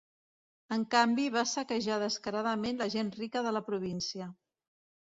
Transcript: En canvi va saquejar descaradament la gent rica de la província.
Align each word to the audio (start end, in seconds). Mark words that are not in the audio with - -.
En 0.77 0.85
canvi 0.95 1.25
va 1.35 1.43
saquejar 1.51 1.99
descaradament 2.05 2.83
la 2.83 2.89
gent 2.99 3.17
rica 3.21 3.47
de 3.51 3.57
la 3.59 3.67
província. 3.71 4.33